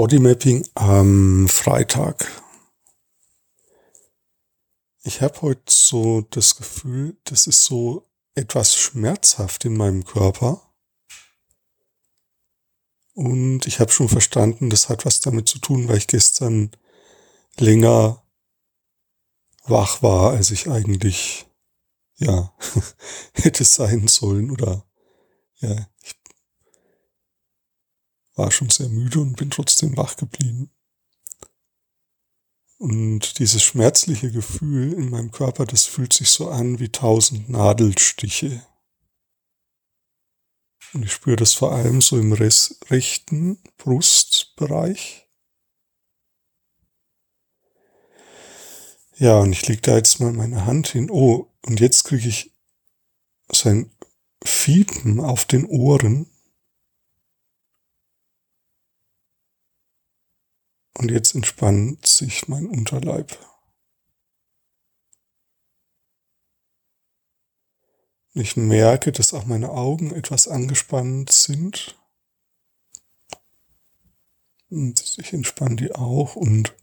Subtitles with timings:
[0.00, 2.26] Bodymapping am Freitag.
[5.02, 10.72] Ich habe heute so das Gefühl, das ist so etwas schmerzhaft in meinem Körper.
[13.12, 16.70] Und ich habe schon verstanden, das hat was damit zu tun, weil ich gestern
[17.58, 18.24] länger
[19.64, 21.46] wach war, als ich eigentlich
[22.16, 22.54] ja
[23.34, 24.86] hätte sein sollen oder
[25.56, 26.19] ja, ich
[28.34, 30.70] war schon sehr müde und bin trotzdem wach geblieben.
[32.78, 38.64] Und dieses schmerzliche Gefühl in meinem Körper, das fühlt sich so an wie tausend Nadelstiche.
[40.92, 45.28] Und ich spüre das vor allem so im rechten Brustbereich.
[49.18, 51.10] Ja, und ich lege da jetzt mal meine Hand hin.
[51.10, 52.56] Oh, und jetzt kriege ich
[53.52, 53.90] sein
[54.42, 56.30] Fiepen auf den Ohren.
[61.00, 63.38] Und jetzt entspannt sich mein Unterleib.
[68.34, 71.98] Ich merke, dass auch meine Augen etwas angespannt sind.
[74.68, 76.76] Und ich entspanne die auch und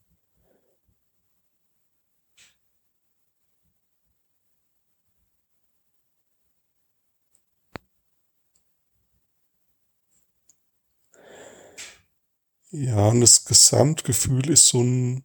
[12.72, 15.24] Ja, und das Gesamtgefühl ist so ein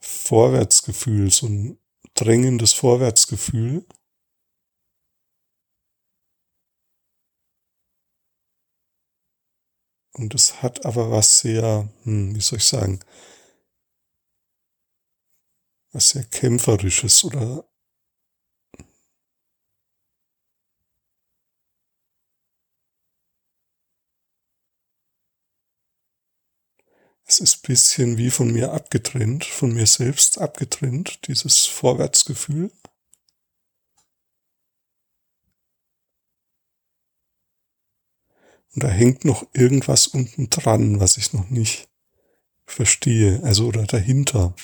[0.00, 1.78] Vorwärtsgefühl, so ein
[2.14, 3.86] drängendes Vorwärtsgefühl.
[10.14, 13.00] Und es hat aber was sehr, hm, wie soll ich sagen,
[15.92, 17.64] was sehr kämpferisches oder
[27.28, 32.70] Es ist bisschen wie von mir abgetrennt, von mir selbst abgetrennt, dieses Vorwärtsgefühl.
[38.74, 41.88] Und da hängt noch irgendwas unten dran, was ich noch nicht
[42.64, 44.54] verstehe, also oder dahinter.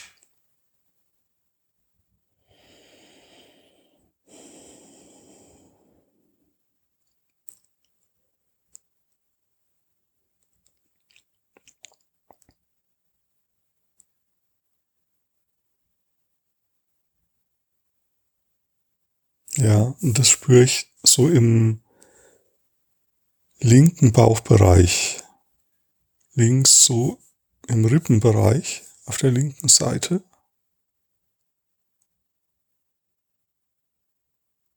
[19.56, 21.80] Ja, und das spüre ich so im
[23.60, 25.22] linken Bauchbereich.
[26.34, 27.18] Links so
[27.68, 30.22] im Rippenbereich auf der linken Seite.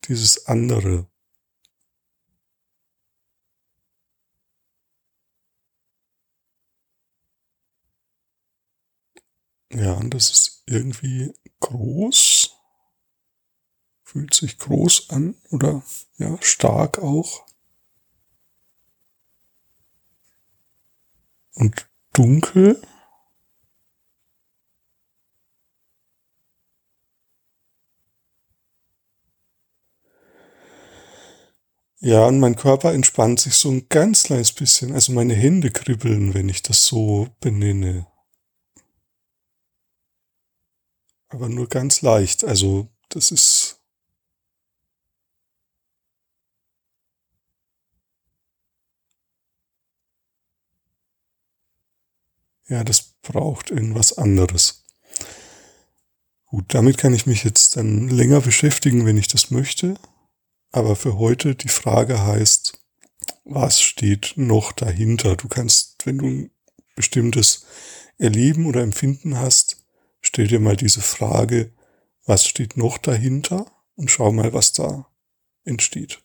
[0.08, 1.08] Dieses andere.
[9.72, 12.35] Ja, und das ist irgendwie groß
[14.16, 15.84] fühlt sich groß an oder
[16.18, 17.46] ja, stark auch.
[21.56, 22.82] Und dunkel.
[32.00, 34.94] Ja, und mein Körper entspannt sich so ein ganz kleines bisschen.
[34.94, 38.08] Also meine Hände kribbeln, wenn ich das so benenne.
[41.28, 42.46] Aber nur ganz leicht.
[42.46, 43.65] Also das ist
[52.68, 54.84] Ja, das braucht irgendwas anderes.
[56.46, 59.96] Gut, damit kann ich mich jetzt dann länger beschäftigen, wenn ich das möchte.
[60.72, 62.80] Aber für heute die Frage heißt,
[63.44, 65.36] was steht noch dahinter?
[65.36, 66.52] Du kannst, wenn du ein
[66.96, 67.66] bestimmtes
[68.18, 69.86] Erleben oder Empfinden hast,
[70.22, 71.72] stell dir mal diese Frage,
[72.26, 75.08] was steht noch dahinter und schau mal, was da
[75.64, 76.25] entsteht.